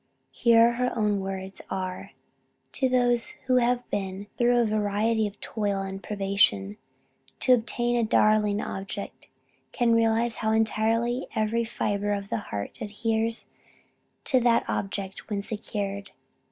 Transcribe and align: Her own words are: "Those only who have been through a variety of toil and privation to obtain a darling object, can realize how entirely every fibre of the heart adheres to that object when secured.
Her 0.43 0.91
own 0.97 1.19
words 1.19 1.61
are: 1.69 2.13
"Those 2.81 3.33
only 3.33 3.45
who 3.45 3.57
have 3.57 3.87
been 3.91 4.25
through 4.35 4.57
a 4.57 4.65
variety 4.65 5.27
of 5.27 5.39
toil 5.39 5.83
and 5.83 6.01
privation 6.01 6.77
to 7.41 7.53
obtain 7.53 7.95
a 7.95 8.03
darling 8.03 8.63
object, 8.63 9.27
can 9.71 9.93
realize 9.93 10.37
how 10.37 10.53
entirely 10.53 11.27
every 11.35 11.65
fibre 11.65 12.13
of 12.13 12.29
the 12.29 12.39
heart 12.49 12.79
adheres 12.81 13.45
to 14.23 14.39
that 14.39 14.65
object 14.67 15.29
when 15.29 15.43
secured. 15.43 16.09